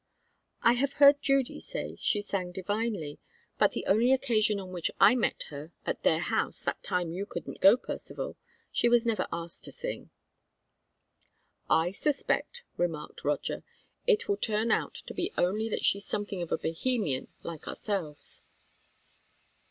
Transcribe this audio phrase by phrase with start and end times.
[0.63, 3.19] "I have heard Judy say she sang divinely;
[3.59, 7.27] but the only occasion on which I met her at their house, that time you
[7.27, 8.35] couldn't go, Percivale
[8.71, 10.09] she was never asked to sing."
[11.69, 13.63] "I suspect," remarked Roger,
[14.07, 18.41] "it will turn out to be only that she's something of a Bohemian, like ourselves."